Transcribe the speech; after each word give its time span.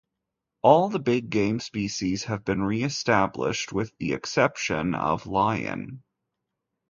All 0.63 0.89
the 0.89 0.97
big 0.97 1.29
game 1.29 1.59
species 1.59 2.23
have 2.23 2.43
been 2.43 2.63
re-established 2.63 3.71
with 3.71 3.95
the 3.99 4.13
exception 4.13 4.95
of 4.95 5.27
lion. 5.27 6.01